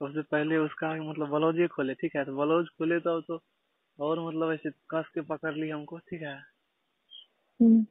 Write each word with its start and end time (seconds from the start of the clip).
उससे 0.00 0.22
पहले 0.22 0.56
उसका 0.56 0.94
मतलब 1.02 1.28
ब्लाउज 1.30 1.68
खोले 1.68 1.94
ठीक 1.94 2.16
है? 2.16 2.24
तो 2.24 2.36
ब्लाउज 2.36 2.68
खोले 2.68 2.98
तो 3.00 3.20
तो 3.20 3.40
और 3.98 4.20
मतलब 4.20 4.52
ऐसे 4.52 4.70
कस 4.90 5.08
के 5.14 5.20
पकड़ 5.20 5.54
ली 5.54 5.68
हमको 5.70 5.98
ठीक 5.98 6.22
है? 6.22 6.36
हम्म, 7.60 7.84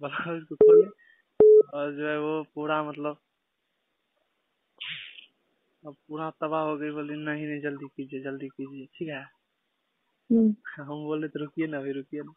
ब्लाउज 0.00 0.42
को 0.42 0.54
खोले 0.54 0.86
और 1.74 1.92
जो 1.92 2.08
है 2.08 2.18
वो 2.20 2.42
पूरा 2.54 2.82
मतलब 2.82 3.18
अब 5.84 5.94
पूरा 6.08 6.30
तबाह 6.40 6.62
हो 6.62 6.76
गई 6.76 6.90
बोली 6.90 7.14
नहीं 7.16 7.46
नहीं 7.46 7.60
जल्दी 7.60 7.86
कीजिए 7.86 8.20
जल्दी 8.22 8.48
कीजिए 8.48 8.86
ठीक 8.86 9.08
है? 9.08 9.22
हम्म, 10.30 10.54
हम 10.78 11.04
बोले 11.04 11.28
तो 11.28 11.40
रुकिए 11.40 11.66
ना 11.66 11.78
अभी 11.78 11.92
रुकिए 11.92 12.20
ना। 12.22 12.32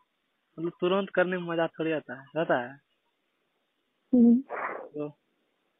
मतलब 0.57 0.71
तुरंत 0.81 1.09
करने 1.09 1.37
में 1.37 1.47
मज़ा 1.47 1.67
थोड़ी 1.67 1.91
आता 1.91 2.19
है 2.21 2.25
रहता 2.35 2.59
है। 2.59 2.69
हम्म, 4.13 4.35
तो 4.93 5.07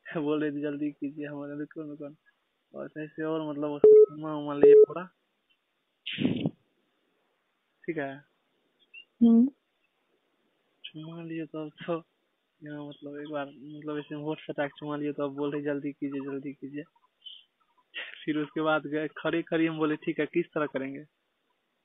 बोले 0.18 0.52
थे 0.52 0.62
जल्दी 0.62 0.91
कीजिए 0.91 1.25
हमारे 1.25 1.60
रुको 1.60 1.82
रुको 1.82 2.10
और 2.74 2.89
ऐसे 2.97 3.24
और 3.24 3.50
मतलब 3.50 3.71
उसको 3.71 4.54
लिए 4.54 4.74
पूरा 4.84 5.10
ठीक 7.84 7.97
है। 7.97 8.15
हम्म, 9.21 9.48
चुम्मा 10.84 11.24
लिए 11.24 11.46
तो 11.46 11.65
अब 11.65 11.71
तो 11.86 12.04
यहाँ 12.64 12.87
मतलब 12.87 13.18
एक 13.20 13.29
बार 13.32 13.46
मतलब 13.46 13.98
ऐसे 13.98 14.15
होठ 14.15 14.39
सटा 14.39 14.68
के 14.68 14.79
चुम्मा 14.79 14.96
लिए 14.98 15.11
तो 15.11 15.24
अब 15.24 15.36
बोल 15.36 15.51
रहे 15.51 15.61
जल्दी 15.61 15.92
कीजिए 15.92 16.21
जल्दी 16.21 16.54
कीजिए। 16.54 16.84
फिर 18.26 18.37
उसके 18.37 18.62
बाद 18.62 18.87
गए 18.87 19.07
खड़ी 19.07 19.42
खड़ी 19.42 19.65
हम 19.65 19.78
बोले 19.78 19.96
ठीक 19.96 20.20
है 20.20 20.26
किस 20.26 20.46
तरह 20.46 20.65
करेंगे? 20.65 21.04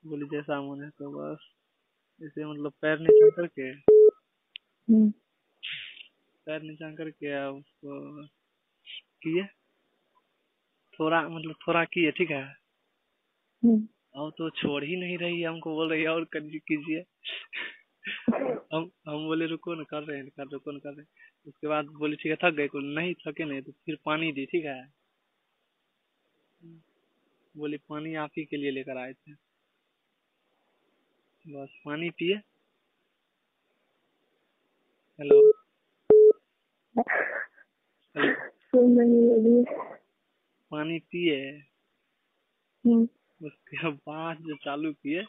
बोले 0.07 0.27
जैसा 0.27 0.61
मन 0.63 0.83
है 0.83 0.91
तो 0.91 1.11
बस। 1.11 1.39
ऐसे 2.23 2.45
मतलब 2.45 2.73
पैर 2.83 2.99
नीचे 2.99 3.31
करके। 3.31 3.71
हम्म, 4.93 5.13
पैर 6.47 6.63
नीचा 6.63 6.91
करके 6.95 7.49
उसको 7.49 8.27
किए। 9.23 9.45
थोड़ा 11.01 11.29
मतलब 11.29 11.55
थोड़ा 11.69 11.85
किए 11.85 12.11
ठीक 12.11 12.31
है? 12.31 12.45
और 14.15 14.31
तो 14.31 14.51
छोड़ 14.51 14.85
ही 14.85 14.97
नहीं 14.97 15.19
रही 15.19 15.43
हमको 15.43 15.75
बोल 15.75 15.91
रही 15.91 16.03
है 16.03 16.09
और 16.09 16.25
कर 16.25 16.59
कीजिए। 16.59 17.05
हम 18.73 18.91
हम 19.09 19.27
बोले 19.27 19.47
रुको 19.47 19.75
ना 19.75 19.83
कर 19.83 20.03
रहे 20.03 20.19
हैं 20.19 20.29
कर 20.29 20.49
रुको 20.53 20.73
ना 20.73 20.79
कर 20.79 20.91
रहे 20.91 21.01
हैं। 21.01 21.09
उसके 21.47 21.69
बाद 21.69 21.87
बोले 21.87 22.17
ठीक 22.17 22.33
है 22.33 22.37
थक 22.37 22.55
गए 22.55 22.69
नहीं 22.75 23.15
थके 23.15 23.45
नहीं 23.45 23.63
तो 23.63 23.73
फिर 23.73 23.99
पानी 24.05 24.33
दी 24.33 24.47
ठीक 24.47 24.65
है? 24.65 24.93
बोले 27.57 27.77
पानी 27.77 28.15
आप 28.15 28.31
ही 28.39 28.45
के 28.45 28.57
लिए 28.57 28.71
लेकर 28.71 28.97
आए 28.97 29.13
थे। 29.13 29.33
बस 31.45 31.69
पानी 31.85 32.11
पिए। 32.11 32.37
हेलो 35.21 35.54
सुन 36.99 38.99
रही 38.99 39.27
है 39.27 39.35
अभी 39.35 39.65
पानी 40.71 40.99
पिए। 40.99 41.63
हम्म, 42.85 43.09
उसके 43.47 43.91
बाद 43.91 44.37
जो 44.41 44.57
चालू 44.57 44.93
किए। 44.93 45.25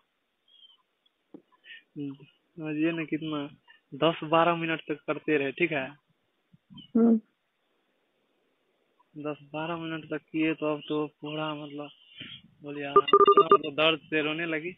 समझिए 1.98 2.92
ना 2.92 3.06
कितना। 3.06 3.58
दस 3.94 4.20
बारह 4.24 4.56
मिनट 4.56 4.82
तक 4.82 5.04
करते 5.08 5.38
रहे 5.38 5.52
ठीक 5.52 5.72
है? 5.72 5.96
हम्म, 6.96 7.20
दस 9.18 9.38
बारह 9.54 9.78
मिनट 9.78 10.10
तक 10.10 10.22
किए 10.32 10.54
तो 10.54 10.66
अब 10.66 10.82
तो 10.90 11.08
पूरा 11.22 11.56
मतलब 11.56 11.90
बोलिए 12.64 12.92
तो 12.92 13.72
दर्द 13.72 14.00
से 14.00 14.22
रोने 14.22 14.46
लगी। 14.46 14.72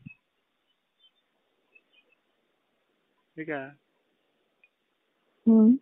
ठीक 3.36 3.50
है? 3.50 3.78
हम्म, 5.48 5.80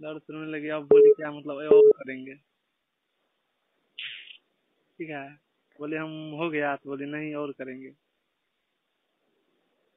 दर्द 0.00 0.22
से 0.22 0.32
रोने 0.32 0.50
लगी 0.50 0.68
अब 0.68 0.82
बोली 0.82 1.10
क्या 1.10 1.30
मतलब 1.32 1.56
और 1.56 1.90
करेंगे। 1.90 2.34
ठीक 4.98 5.10
है? 5.10 5.40
बोले 5.80 5.96
हम 5.96 6.30
हो 6.30 6.50
गया 6.50 6.76
तो 6.76 6.90
बोले 6.90 7.06
नहीं 7.06 7.34
और 7.34 7.52
करेंगे। 7.52 7.88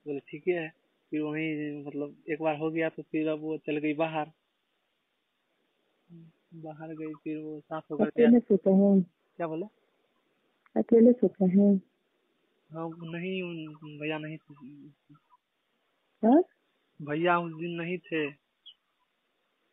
बोले 0.05 0.19
ठीक 0.19 0.47
है 0.47 0.69
फिर 1.09 1.21
वहीं 1.21 1.83
मतलब 1.85 2.15
एक 2.29 2.41
बार 2.41 2.57
हो 2.57 2.71
गया 2.71 2.89
तो 2.89 3.03
फिर 3.03 3.27
अब 3.27 3.39
वो 3.39 3.57
चल 3.57 3.77
गई 3.77 3.93
बाहर। 3.93 4.31
बाहर 6.53 6.95
गई 6.95 7.13
फिर 7.13 7.37
वो 7.37 7.59
साफ़ 7.59 7.85
होकर 7.91 8.05
गया। 8.05 8.27
अकेले 8.27 8.39
सोते 8.39 8.69
हैं। 8.69 9.01
क्या 9.37 9.47
बोले? 9.47 9.65
अकेले 10.75 11.11
सोते 11.11 11.45
हैं। 11.45 11.81
हाँ 12.71 12.89
नहीं 12.89 13.67
भैया 13.99 14.17
नहीं 14.17 14.37
हाँ? 16.25 16.43
भैया 17.01 17.39
उस 17.39 17.53
दिन 17.53 17.71
नहीं 17.71 17.97
थे। 17.97 18.40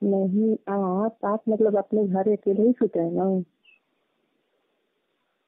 नहीं 0.03 0.53
आप 0.55 1.25
आप 1.25 1.43
मतलब 1.49 1.77
अपने 1.77 2.07
घर 2.07 2.33
अकेले 2.33 2.63
ही 2.63 2.73
सोते 2.73 3.01
हैं 3.01 3.11
ना? 3.13 3.25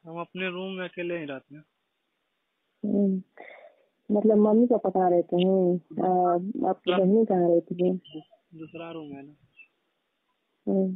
हम 0.04 0.20
अपने 0.20 0.48
रूम 0.50 0.70
में 0.72 0.84
अकेले 0.88 1.18
ही 1.18 1.24
रहते 1.24 1.54
हैं। 1.54 1.64
हम्म, 2.84 3.22
मतलब 4.10 4.36
मम्मी 4.36 4.66
पापा 4.66 4.90
कहाँ 4.90 5.10
रहते 5.10 5.36
हैं? 5.36 5.74
आपकी 6.68 6.92
बहनी 6.92 7.24
कहाँ 7.24 7.48
रहती 7.48 7.88
है? 7.88 7.94
दूसरा 8.54 8.90
रूम 8.90 9.12
है 9.12 9.22
ना। 9.22 9.36
हम्म, 10.66 10.94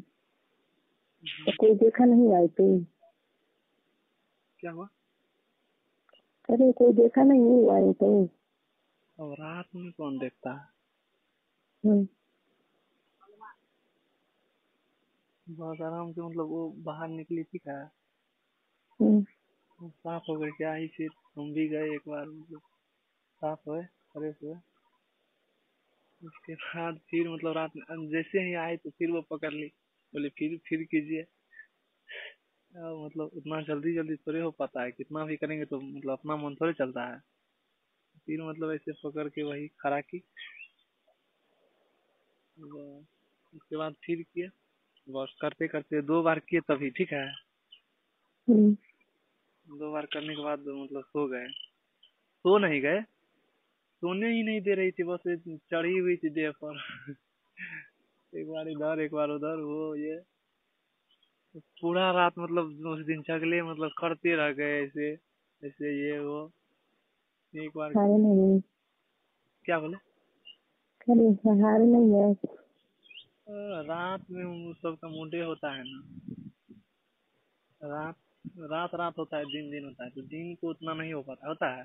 तो 1.46 1.52
कोई 1.60 1.74
देखा 1.74 2.04
नहीं 2.04 2.32
आए 2.34 2.46
थे 2.48 2.68
क्या 4.60 4.70
हुआ? 4.70 4.88
अरे 6.48 6.72
कोई 6.72 6.92
देखा 6.92 7.22
नहीं 7.22 7.70
आए 7.70 7.92
थे 7.92 8.12
अब 9.18 9.32
रात 9.40 9.64
में 9.74 9.92
कौन 9.92 10.18
देखता 10.18 10.52
है? 10.52 11.98
बहुत 15.46 15.80
आराम 15.82 16.12
से 16.12 16.20
मतलब 16.22 16.46
वो 16.46 16.68
बाहर 16.84 17.08
निकली 17.08 17.42
थी 17.44 17.58
क्या 17.58 17.78
हम्म, 19.00 19.24
साफ़ 19.88 20.22
हो 20.28 20.36
गई 20.38 20.50
क्या 20.50 20.72
आई 20.72 20.88
फिर 20.88 21.10
हम 21.38 21.52
भी 21.54 21.68
गए 21.68 21.94
एक 21.94 22.08
बार 22.08 22.26
मतलब 22.26 22.60
साफ़ 23.42 23.68
हुए 23.68 23.82
फ्रेश 24.12 24.36
हुए। 24.44 24.54
उसके 26.20 26.54
बाद 26.54 26.98
फिर 27.10 27.28
मतलब 27.30 27.52
रात 27.52 27.72
में 27.76 28.08
जैसे 28.10 28.40
ही 28.40 28.54
आए 28.54 28.76
तो 28.76 28.90
फिर 28.90 29.10
वो 29.10 29.22
पकड़ 29.30 29.52
ली 29.52 29.66
बोले 30.14 30.28
फिर 30.28 30.58
फिर 30.68 30.82
कीजिए। 30.84 31.22
मतलब 32.72 33.30
उतना 33.36 33.60
जल्दी 33.62 33.94
जल्दी 33.94 34.16
थोड़े 34.16 34.40
हो 34.40 34.50
पाता 34.50 34.82
है 34.82 34.92
कितना 34.92 35.24
भी 35.24 35.36
करेंगे 35.36 35.64
तो 35.64 35.80
मतलब 35.80 36.12
अपना 36.12 36.36
मन 36.36 36.54
थोड़े 36.54 36.72
चलता 36.72 37.04
है। 37.06 37.20
फिर 38.26 38.42
मतलब 38.42 38.72
ऐसे 38.72 38.92
पकड़ 39.04 39.28
के 39.28 39.42
वही 39.42 39.68
खड़ा 39.68 40.00
की। 40.00 40.18
उसके 42.56 43.76
बाद 43.76 43.94
फिर 44.04 44.22
किए 44.22 44.48
बस 45.08 45.36
करते 45.40 45.68
करते 45.68 46.02
दो 46.02 46.22
बार 46.22 46.38
किए 46.38 46.60
तभी 46.60 46.90
ठीक 46.90 47.12
है? 47.12 47.28
हम्म, 48.48 48.72
दो 49.78 49.92
बार 49.92 50.06
करने 50.06 50.34
के 50.34 50.42
बाद 50.42 50.58
मतलब 50.60 51.02
सो 51.02 51.26
गए। 51.26 51.48
सो 52.38 52.58
नहीं 52.58 52.80
गए। 52.80 53.00
सोने 53.94 54.32
ही 54.32 54.42
नहीं 54.42 54.60
दे 54.60 54.74
रही 54.74 54.90
थी 54.90 55.02
बस 55.02 55.20
चढ़ी 55.70 55.98
हुई 55.98 56.16
थी 56.16 56.30
देह 56.30 56.50
पर। 56.50 56.74
एक 58.34 58.48
बार 58.48 58.68
इधर 58.68 59.00
एक 59.00 59.12
बार 59.12 59.28
उधर 59.28 59.56
वो 59.56 59.94
ये। 59.94 60.20
पूरा 61.56 62.10
रात 62.10 62.32
मतलब 62.38 62.86
उस 62.86 63.00
दिन 63.04 63.22
चगले 63.22 63.62
मतलब 63.62 63.90
करते 63.98 64.36
रह 64.36 64.52
गए 64.52 64.84
ऐसे 64.84 65.12
ऐसे 65.64 66.10
ये 66.10 66.18
वो। 66.18 66.50
एक 67.56 67.70
बार 67.76 67.92
नहीं। 67.96 68.60
क्या 69.64 69.80
बोले? 69.80 69.96
नहीं 71.08 72.14
है। 72.14 72.34
रात 73.46 74.30
में 74.30 74.44
उन 74.44 74.72
सबका 74.74 75.08
मुंडे 75.08 75.40
होता 75.44 75.72
है 75.74 75.82
ना। 75.86 76.02
रात 77.80 78.16
रात 78.60 78.90
रात 78.94 79.18
होता 79.18 79.36
है 79.36 79.44
दिन 79.44 79.70
दिन 79.70 79.84
होता 79.84 80.04
है 80.04 80.10
तो 80.10 80.22
दिन 80.22 80.54
को 80.54 80.70
उतना 80.70 80.94
नहीं 80.94 81.12
हो 81.12 81.22
पाता 81.22 81.48
होता 81.48 81.74
है। 81.76 81.84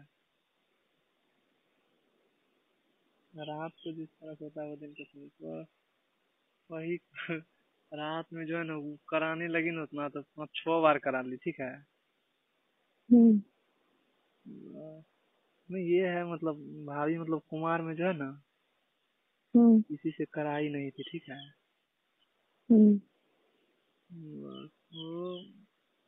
रात 3.34 3.72
को 3.84 3.94
जिस 3.94 4.10
तरह 4.10 4.34
से 4.34 4.46
होता 4.46 4.64
है 4.64 4.70
वो 4.70 4.76
दिन 4.76 4.94
को 4.94 5.04
तो 5.30 5.66
वही 6.70 6.98
रात 7.94 8.26
में 8.34 8.46
जो 8.46 8.58
है 8.58 8.64
ना 8.64 8.76
वो 8.76 8.98
कराने 9.10 9.48
लगी 9.48 9.72
ना 9.72 9.84
उतना 9.84 10.10
तो 10.10 10.22
पाँच 10.22 10.50
छह 10.56 10.82
बार 10.82 10.98
करा 10.98 11.22
ली 11.22 11.38
ठीक 11.38 11.60
है? 11.60 11.74
हम्म, 13.10 13.42
नहीं 15.70 15.86
ये 15.86 16.08
है 16.10 16.26
मतलब 16.34 16.56
भाभी 16.88 17.18
मतलब 17.20 17.42
कुमार 17.50 17.82
में 17.82 17.96
जो 17.96 18.06
है 18.08 18.14
ना 18.14 18.32
किसी 19.58 20.12
से 20.12 20.26
कराई 20.26 20.70
नहीं 20.70 20.92
थी 20.92 21.04
ठीक 21.04 21.24
है? 21.30 21.38
हम्म, 22.72 23.00
वो 24.96 25.40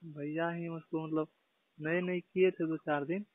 भैया 0.01 0.49
ही 0.49 0.67
उसको 0.67 1.07
मतलब 1.07 1.27
नए 1.79 2.01
नए 2.01 2.19
किए 2.19 2.51
थे 2.51 2.67
दो 2.67 2.77
चार 2.77 3.05
दिन। 3.05 3.25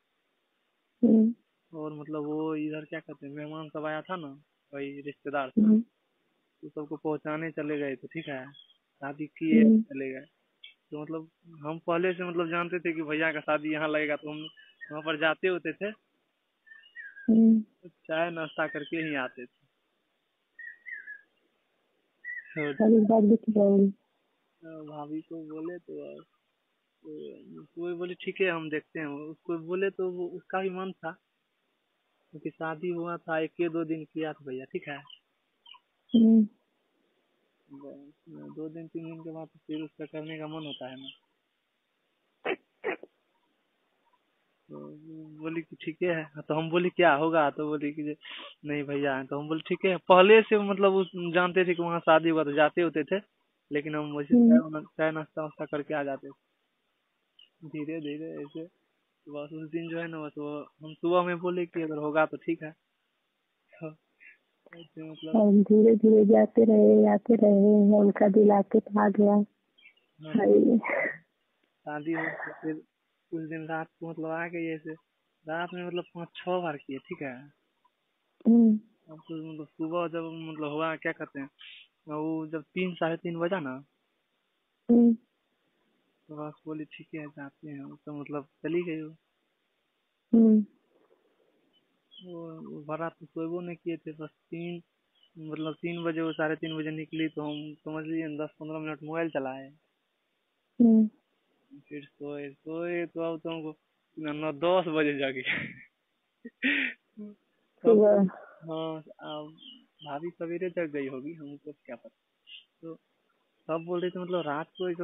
हम्म, 1.03 1.35
और 1.73 1.93
मतलब 1.93 2.25
वो 2.25 2.55
इधर 2.57 2.85
क्या 2.85 3.01
कहते 3.01 3.27
हैं 3.27 3.35
मेहमान 3.35 3.69
सब 3.69 3.85
आया 3.85 4.03
था 4.03 4.17
ना 4.17 4.29
वही 4.75 5.01
रिश्तेदार। 5.01 5.49
हम्म, 5.49 5.81
तो 6.63 6.69
सबको 6.69 6.97
पहुँचाने 6.97 7.51
चले 7.51 7.79
गए 7.79 7.97
थे 7.97 8.07
ठीक 8.07 8.29
है? 8.29 8.53
शादी 8.53 9.27
किए 9.27 9.63
हम्म। 9.65 9.83
चले 9.83 10.11
गए। 10.13 10.25
तो 10.91 11.03
मतलब 11.03 11.29
हम 11.67 11.79
पहले 11.79 12.13
से 12.13 12.25
मतलब 12.25 12.51
जानते 12.51 12.79
थे 12.79 12.93
कि 12.93 13.03
भैया 13.03 13.33
का 13.33 13.41
शादी 13.41 13.73
यहाँ 13.73 13.89
लगेगा 13.89 14.17
तो 14.17 14.31
हम 14.31 14.47
वहाँ 14.93 15.03
पर 15.03 15.19
जाते 15.21 15.49
होते 15.49 15.73
थे। 15.73 15.87
हम्म, 17.29 17.89
चाय 17.89 18.31
नाश्ता 18.31 18.67
करके 18.67 18.97
ही 18.97 19.15
आते 19.15 19.45
थे। 19.45 19.66
तो 22.59 23.03
इस 23.03 23.09
बात 23.09 23.23
भी 23.25 23.37
ठीक 23.37 23.55
रहेंगी 23.59 23.93
भाभी 24.89 25.21
को 25.21 25.37
बोले 25.37 25.79
तो 25.79 26.21
वो 27.79 27.97
बोले 27.97 28.15
ठीक 28.15 28.41
है 28.41 28.51
हम 28.51 28.71
देखते 28.71 29.01
हैं। 29.01 29.07
उसको 29.07 29.59
बोले 29.59 29.91
तो 29.91 30.11
वो 30.11 30.29
उसका 30.29 30.63
भी 30.63 30.71
मन 30.71 30.93
था 30.93 31.13
क्योंकि 32.31 32.51
शादी 32.51 32.89
हुआ 32.89 33.17
था 33.17 33.39
एक 33.39 33.53
दो 33.61 33.85
दिन 33.85 34.05
किया 34.05 34.33
था 34.33 34.45
भैया 34.45 34.65
ठीक 34.65 34.89
है? 34.89 34.99
हम्म, 36.15 36.45
दो 38.55 38.69
दिन 38.69 38.89
तीन 38.89 39.05
दिन 39.05 39.21
के 39.21 39.33
बाद 39.33 39.49
फिर 39.49 39.83
उसका 39.83 40.05
करने 40.07 40.39
का 40.39 40.47
मन 40.47 40.67
होता 40.67 40.89
है 40.89 40.97
ना 40.97 41.07
तो 41.07 41.35
वो 42.53 42.65
बोली 44.71 45.63
कि 45.63 45.77
ठीक 45.85 45.97
है। 46.03 46.43
तो 46.49 46.55
हम 46.55 46.71
बोले 46.71 46.89
क्या 46.89 47.15
होगा? 47.15 47.51
तो 47.51 47.67
बोली 47.69 47.93
कि 47.93 48.17
नहीं 48.65 48.83
भैया। 48.83 49.23
तो 49.25 49.41
हम 49.41 49.49
बोले 49.49 49.61
ठीक 49.61 49.85
है। 49.85 49.97
पहले 49.97 50.43
से 50.43 50.59
मतलब 50.59 50.93
वो 50.93 51.05
जानते 51.33 51.65
थे 51.65 51.75
कि 51.75 51.83
वहाँ 51.83 52.01
शादी 52.01 52.29
हुआ 52.29 52.45
तो 52.45 52.53
जाते 52.53 52.83
होते 52.83 53.05
थे 53.05 53.21
लेकिन 53.73 53.95
हम 53.95 54.17
वैसे 54.17 54.37
हम्म। 54.37 54.81
चाय 54.81 55.11
नाश्ता 55.11 55.43
वास्ता 55.43 55.65
करके 55.65 55.95
आ 55.95 56.03
जाते 56.03 56.29
धीरे 57.65 58.01
धीरे 58.01 58.43
ऐसे 58.43 58.65
बस 59.27 59.49
उस 59.53 59.71
दिन 59.71 59.89
जो 59.89 59.99
है 59.99 60.09
ना 60.09 60.21
बस 60.21 60.33
वो 60.39 60.61
हम 60.83 60.95
सुबह 60.95 61.23
में 61.23 61.39
बोले 61.39 61.67
कि 61.67 61.83
अगर 61.83 61.97
होगा 61.97 62.27
तो 62.27 62.37
ठीक 62.37 62.63
है। 62.63 62.71
तो 63.85 65.13
मतलब 65.13 65.63
धीरे 65.63 65.97
धीरे 65.97 66.25
जाते 66.25 66.65
रहे 66.65 67.13
आते 67.13 67.35
रहे 67.35 67.97
उनका 67.99 68.29
दिल 68.29 68.53
आके 68.53 68.81
तो 68.81 69.01
आ 69.01 69.09
गया। 69.09 69.35
हाँ, 69.35 70.79
शादी 71.87 72.13
हो 72.13 72.25
तो 72.25 72.53
फिर 72.53 72.81
उस 73.37 73.49
दिन 73.49 73.67
रात 73.67 73.89
को 74.01 74.11
मतलब 74.11 74.31
आ 74.31 74.47
गई 74.49 74.67
ऐसे 74.67 74.93
रात 75.49 75.69
में 75.75 75.87
मतलब 75.87 76.05
पाँच 76.15 76.29
छह 76.37 76.61
बार 76.61 76.77
किए 76.77 76.99
ठीक 76.99 77.23
है? 77.23 77.35
हम्म, 78.47 78.79
अब 79.11 79.19
तो 79.19 79.53
मतलब 79.53 79.67
सुबह 79.67 80.09
जब 80.09 80.31
मतलब 80.51 80.73
हुआ 80.73 80.97
क्या 80.97 81.13
कहते 81.13 81.41
हैं 81.41 81.49
वो 82.09 82.47
जब 82.47 82.63
तीन 82.63 82.95
साढ़े 82.95 83.17
तीन 83.17 83.39
बजा 83.39 83.61
ना 83.61 83.85
हम्म, 84.91 85.15
तो 86.29 86.37
बस 86.37 86.63
बोली 86.67 86.85
ठीक 86.85 87.09
है 87.15 87.27
जाते 87.27 87.69
हैं। 87.69 87.97
तो 87.97 88.21
मतलब 88.21 88.45
चली 88.45 88.83
गई 88.83 89.03
वो। 89.03 89.11
हम्म, 90.33 90.65
वो 92.27 92.61
वो 92.81 92.97
तो 93.09 93.27
सोएबो 93.27 93.61
नहीं 93.61 93.77
किए 93.77 93.97
थे 93.97 94.13
बस 94.13 94.31
तीन 94.31 94.83
मतलब 95.39 95.75
तीन 95.75 96.05
बजे 96.05 96.21
वो 96.21 96.33
साढ़े 96.33 96.57
तीन 96.57 96.77
बजे 96.79 96.91
निकली 96.91 97.29
तो 97.29 97.43
हम 97.43 97.75
समझ 97.75 98.05
लीजिए 98.05 98.39
दस 98.39 98.51
पंद्रह 98.61 98.79
मिनट 98.79 99.03
मोबाइल 99.03 99.31
चलाए। 99.31 99.71
फिर 101.81 102.05
सोए 102.05 102.49
सोए 102.51 103.05
तो 103.07 103.21
अब 103.23 103.41
तो 103.41 103.51
हमको 103.51 103.75
नौ 104.17 104.53
दस 104.53 104.89
बजे 104.89 105.19
जागे 105.19 105.43
तब 107.85 108.05
हाँ। 108.71 108.97
अब 108.99 109.57
भाभी 110.05 110.31
सवेरे 110.31 110.71
जग 110.71 110.91
गई 110.93 111.09
होगी 111.09 111.33
हमको 111.35 111.73
क्या 111.73 111.97
पता। 111.97 112.17
तो 112.83 112.95
तब 113.69 113.85
बोल 113.87 114.01
रही 114.01 114.11
थी 114.11 114.19
मतलब 114.19 114.43
रात 114.47 114.67
को 114.79 114.89
एक, 114.89 114.97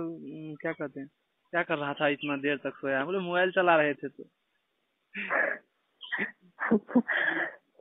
क्या 0.63 0.73
कहते 0.73 1.01
हैं 1.01 1.09
क्या 1.53 1.63
कर 1.63 1.79
रहा 1.79 1.95
था 1.95 2.09
इतना 2.09 2.37
देर 2.37 2.57
तक 2.57 2.75
सोया? 2.77 3.05
बोले 3.05 3.19
मोबाइल 3.19 3.51
चला 3.51 3.77
रहे 3.77 3.95
थे 3.95 4.09
तो। 4.09 4.25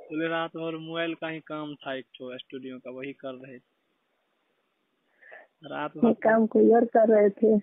बोले 0.01 0.27
रात 0.27 0.55
भर 0.57 0.77
मोबाइल 0.77 1.13
का 1.15 1.27
ही 1.27 1.39
काम 1.39 1.75
था 1.75 1.93
एक 1.95 2.05
ठो 2.15 2.37
स्टूडियो 2.37 2.79
का 2.79 2.91
वही 2.91 3.13
कर 3.13 3.33
रहे 3.35 3.57
थे। 3.59 3.69
रात 5.65 5.97
भर 5.97 6.13
काम 6.23 6.47
कोई 6.47 6.69
और 6.73 6.85
कर 6.85 7.07
रहे 7.09 7.29
थे। 7.29 7.57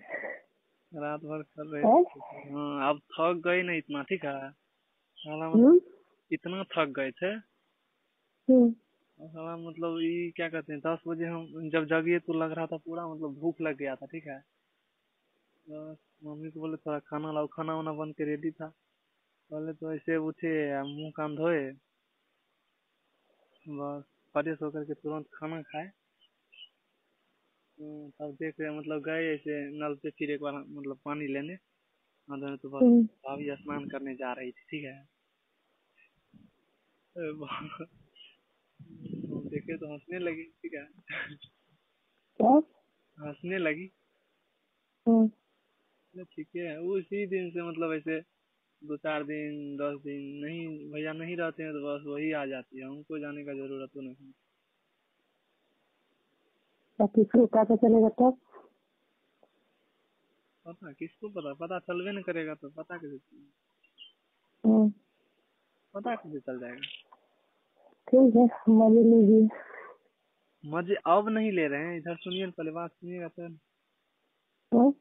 रात 0.93 1.19
भर 1.19 1.41
कर 1.41 1.65
रहे 1.67 1.83
हाँ? 1.83 2.89
अब 2.89 2.99
थक 2.99 3.41
गए 3.45 3.61
ना 3.63 3.73
इतना 3.73 4.03
ठीक 4.03 4.25
है? 4.25 4.51
साला 5.17 5.49
मतलब 5.49 5.65
हम्म, 5.65 5.79
इतना 6.31 6.63
थक 6.63 6.89
गए 6.89 7.11
थे। 7.11 7.35
हम्म, 8.49 8.71
साला 9.19 9.57
मतलब 9.57 9.99
ये 10.01 10.31
क्या 10.31 10.49
कहते 10.49 10.73
हैं 10.73 10.81
दस 10.87 10.99
बजे 11.07 11.25
हम 11.25 11.69
जब 11.69 11.85
जगे 11.85 12.19
तो 12.19 12.33
लग 12.33 12.51
रहा 12.51 12.65
था 12.65 12.77
पूरा 12.77 13.07
मतलब 13.07 13.39
भूख 13.39 13.61
लग 13.61 13.77
गया 13.77 13.95
था 13.95 14.05
ठीक 14.05 14.27
है? 14.27 14.39
बस 15.69 15.97
मम्मी 16.25 16.51
को 16.51 16.59
बोले 16.59 16.77
थोड़ा 16.77 16.99
खाना 16.99 17.31
लाओ। 17.31 17.47
खाना 17.47 17.75
वाना 17.75 17.93
बन 17.93 18.11
के 18.11 18.25
रेडी 18.25 18.51
था। 18.51 18.67
पहले 19.51 19.73
तो 19.73 19.93
ऐसे 19.93 20.17
उठे 20.17 20.83
मुँह 20.83 21.11
कान 21.15 21.35
धोए। 21.35 21.71
बस 23.69 24.03
फ्रेश 24.33 24.57
होकर 24.61 24.83
के 24.83 24.93
तुरंत 24.93 25.25
खाना 25.33 25.61
खाए। 25.61 25.91
तब 27.81 28.35
देख 28.39 28.55
रहे 28.59 28.77
मतलब 28.79 29.01
गए 29.01 29.33
ऐसे 29.33 29.59
नल 29.79 29.95
से 29.95 30.09
फिर 30.09 30.31
एक 30.31 30.41
बार 30.41 30.53
मतलब 30.53 30.99
पानी 31.05 31.27
लेने। 31.27 31.53
अंदर 32.29 32.55
तो 32.55 32.69
बस 32.69 32.83
हम्म। 32.83 33.03
भाभी 33.03 33.55
स्नान 33.55 33.85
करने 33.89 34.15
जा 34.15 34.33
रही 34.33 34.51
थी 34.51 34.63
ठीक 34.69 34.83
है? 34.85 35.05
देखे 39.49 39.77
तो 39.77 39.93
हंसने 39.93 40.19
लगी 40.19 40.43
ठीक 40.43 40.73
है? 40.73 40.83
हंसने 43.17 43.57
लगी। 43.57 43.91
हम्म, 45.07 46.23
ठीक 46.23 46.47
है 46.55 46.79
उसी 46.79 47.25
दिन 47.27 47.49
से 47.49 47.61
मतलब 47.69 47.93
ऐसे 47.93 48.19
दो 48.83 48.97
चार 48.97 49.23
दिन 49.23 49.77
दस 49.77 50.01
दिन 50.01 50.21
नहीं 50.45 50.91
भैया 50.91 51.13
नहीं 51.13 51.35
रहते 51.37 51.63
हैं 51.63 51.71
तो 51.73 51.79
बस 51.85 52.05
वही 52.05 52.31
आ 52.31 52.45
जाती 52.45 52.79
है 52.79 52.85
हमको 52.85 53.19
जाने 53.19 53.43
का 53.45 53.53
ज़रूरत 53.53 53.89
तो 53.93 54.01
नहीं। 54.01 54.31
किसको 57.07 57.45
पता 57.45 57.75
चलेगा 57.75 58.09
तब 58.09 58.37
पता 60.65 60.91
किसको 60.91 61.29
पता? 61.29 61.53
पता 61.53 61.79
चलवे 61.79 62.11
न 62.11 62.21
करेगा 62.21 62.53
तो 62.55 62.69
पता 62.69 62.97
कैसे? 62.97 63.17
हम्म, 64.63 64.89
पता 65.93 66.15
कैसे 66.15 66.39
चल 66.39 66.59
जाएगा। 66.59 66.81
ठीक 68.07 68.35
है 68.35 68.45
मज़े 68.69 69.03
लीजिए। 69.03 69.47
मज़े 70.63 70.95
अब 71.07 71.29
नहीं 71.29 71.51
ले 71.51 71.67
रहे 71.67 71.85
हैं 71.85 71.97
इधर 71.97 72.15
सुनिए 72.15 72.47
पहले 72.47 72.71
बात 72.71 72.91
सुनिएगा 72.91 73.27
तो। 73.27 73.47
हम्म, 74.71 74.93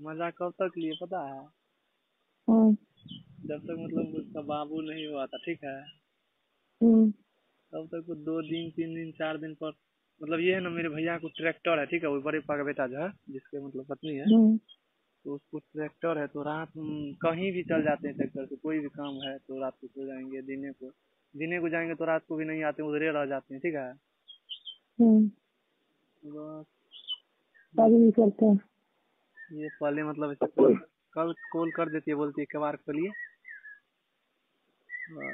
मज़ा 0.00 0.30
कब 0.30 0.52
तक 0.62 0.78
लिए 0.78 0.98
पता 1.02 1.20
है? 1.26 1.40
हम्म, 2.48 2.74
जब 3.46 3.60
तक 3.60 3.76
मतलब 3.78 4.14
उसका 4.14 4.40
बाबू 4.42 4.80
नहीं 4.80 5.06
हुआ 5.08 5.26
था 5.26 5.38
ठीक 5.38 5.64
है? 5.64 5.80
हम्म, 6.82 7.10
तब 7.72 7.86
तक 7.86 8.04
वो 8.08 8.14
दो 8.14 8.40
दिन 8.42 8.70
तीन 8.70 8.94
दिन 8.94 9.12
चार 9.12 9.38
दिन 9.38 9.54
पर 9.54 9.72
मतलब 10.20 10.40
ये 10.40 10.54
है 10.54 10.60
ना 10.60 10.68
मेरे 10.70 10.88
भैया 10.88 11.16
को 11.18 11.28
ट्रैक्टर 11.28 11.78
है 11.78 11.86
ठीक 11.86 12.02
है? 12.02 12.08
वो 12.08 12.20
बड़े 12.20 12.38
पापा 12.38 12.56
का 12.56 12.64
बेटा 12.64 12.86
जो 12.86 12.98
है 12.98 13.10
जिसके 13.30 13.60
मतलब 13.66 13.86
पत्नी 13.86 14.14
है। 14.16 14.24
हम्म, 14.24 14.56
तो 15.24 15.34
उसको 15.34 15.58
ट्रैक्टर 15.58 16.18
है 16.18 16.26
तो 16.26 16.42
रात 16.42 16.68
कहीं 17.22 17.52
भी 17.52 17.62
चल 17.62 17.82
जाते 17.82 18.08
हैं 18.08 18.16
ट्रैक्टर 18.16 18.46
से 18.46 18.56
कोई 18.56 18.78
भी 18.78 18.88
काम 18.88 19.14
है 19.22 19.36
तो 19.38 19.60
रात 19.60 19.74
को 19.80 19.86
सो 19.86 20.06
जाएँगे 20.06 20.42
दिने 20.42 20.72
को। 20.72 20.90
दिने 21.34 21.60
को 21.60 21.68
जाएँगे 21.68 21.94
तो 21.94 22.04
रात 22.04 22.24
को 22.28 22.36
भी 22.36 22.44
नहीं 22.44 22.62
आते 22.64 22.82
उधरे 22.82 23.10
रह 23.10 23.26
जाते 23.26 23.54
हैं 23.54 23.60
ठीक 23.62 23.74
है? 23.74 23.90
हम्म। 25.00 25.26
बस। 26.22 26.66
करते 28.18 28.46
ये 29.62 29.68
पहले 29.80 30.02
मतलब 30.02 30.36
कल 31.14 31.32
कॉल 31.52 31.70
कर 31.70 31.88
देती 31.88 32.10
है 32.10 32.14
बोलती 32.16 32.42
है 32.42 32.46
कबार 32.50 32.76
खोलिए। 32.76 33.10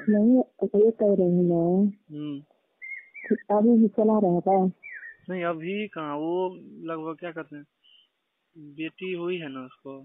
नहीं 0.09 0.37
ये 0.85 0.91
कह 0.91 1.13
रही 1.13 1.29
हूँ 1.29 1.43
मैं। 1.49 1.85
हम्म। 2.17 2.41
अभी 3.31 3.77
भी 3.81 3.87
चला 3.87 4.19
रहता 4.19 4.51
है 4.51 4.67
नहीं 5.29 5.43
अभी 5.43 5.87
कहाँ? 5.87 6.15
वो 6.17 6.49
लगभग 6.83 7.17
क्या 7.19 7.31
कहते 7.31 7.55
हैं? 7.55 7.65
बेटी 8.57 9.13
हुई 9.13 9.37
है 9.39 9.47
ना 9.49 9.65
उसको? 9.65 10.01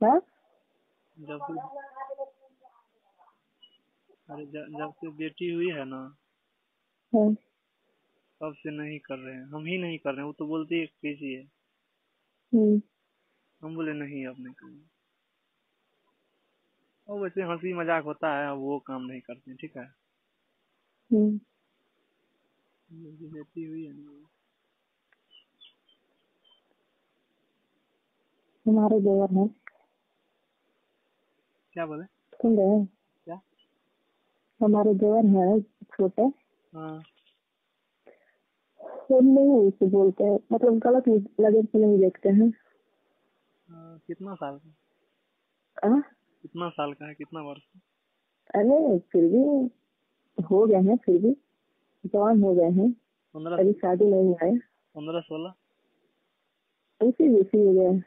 हाँ? 0.00 0.20
जब 1.18 1.40
से 1.42 1.58
अरे 4.32 4.46
जब 4.46 4.92
से 4.92 5.08
बेटी 5.08 5.50
हुई 5.52 5.70
है 5.70 5.84
ना 5.84 5.96
हाँ, 7.12 7.32
तब 8.40 8.54
से 8.54 8.70
नहीं 8.70 8.98
कर 8.98 9.18
रहे 9.18 9.34
हैं। 9.34 9.44
हम 9.44 9.66
ही 9.66 9.78
नहीं 9.78 9.98
कर 9.98 10.10
रहे 10.10 10.18
हैं। 10.18 10.26
वो 10.26 10.32
तो 10.32 10.46
बोलती 10.46 10.80
है 10.80 10.86
कीजिए 10.86 11.40
हम्म, 12.52 12.80
हम 13.62 13.74
बोले 13.74 13.92
नहीं 13.92 14.26
अब 14.26 14.36
नहीं 14.38 14.54
करेंगे 14.54 14.86
और 17.08 17.20
वैसे 17.20 17.42
हँसी 17.42 17.72
मज़ाक 17.74 18.04
होता 18.04 18.38
है 18.38 18.52
वो 18.54 18.78
काम 18.78 19.02
नहीं 19.02 19.20
करते 19.20 19.54
ठीक 19.54 19.76
है? 19.76 19.84
मेरी 22.92 23.26
बेटी 23.26 23.64
हुई 23.64 23.86
हमारे 28.66 29.00
देवर 29.00 29.34
हैं 29.34 29.48
क्या 31.72 31.86
बोले? 31.86 32.04
सुन 32.04 32.56
रहे 32.58 32.66
हैं। 32.66 32.86
क्या? 33.24 33.40
हमारे 34.62 34.94
देवर 34.94 35.26
हैं 35.26 35.60
छोटे। 35.62 36.22
हाँ। 36.74 37.02
वो 39.10 39.20
नहीं 39.20 39.68
उसे 39.68 39.86
बोलते 39.86 40.24
हैं। 40.24 40.38
मतलब 40.52 40.78
गलत 40.78 41.08
लगे 41.40 41.62
से 41.62 41.86
नहीं 41.86 41.98
देखते 41.98 42.28
हैं। 42.28 42.52
हाँ, 43.70 43.98
कितना 44.06 44.34
साल 44.34 44.58
का? 44.58 44.74
हाँ? 45.88 46.02
कितना 46.42 46.68
साल 46.68 46.92
का 46.92 47.06
है? 47.06 47.14
कितना 47.14 47.40
वर्ष? 47.40 47.62
अरे 48.54 48.98
फिर 48.98 49.24
भी 49.24 49.44
हो 50.44 50.66
गए 50.66 50.88
हैं 50.90 50.96
फिर 50.96 51.18
भी। 51.22 51.36
जवान 52.06 52.42
हो 52.42 52.54
गए 52.54 52.70
हैं। 52.70 52.90
अभी 53.58 53.72
शादी 53.72 54.04
नहीं 54.04 54.22
हुआ 54.22 54.44
है। 54.44 54.58
पंद्रह 54.94 55.20
सोलह? 55.20 55.52
उसी 57.00 57.40
उसी 57.40 57.58
हो। 57.58 57.72
गए 57.74 58.00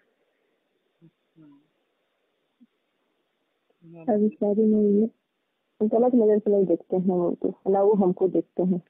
अभी 4.13 4.29
शादी 4.29 4.61
नहीं 4.61 4.83
हुई 4.83 5.01
है। 5.01 5.07
गलत 5.87 6.11
नज़र 6.15 6.39
से 6.39 6.51
नहीं 6.51 6.65
देखते 6.65 6.95
हैं 6.95 7.15
वो 7.15 7.37
तो। 7.41 7.71
ना 7.71 7.81
वो 7.81 7.93
हमको 7.93 8.27
देखते 8.27 8.63
हैं। 8.63 8.81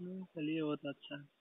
हम्म, 0.00 0.24
चलिए 0.24 0.62
बहुत 0.62 0.86
अच्छा 0.86 1.16
है। 1.16 1.37